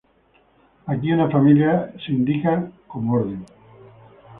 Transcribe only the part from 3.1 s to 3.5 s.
"orden".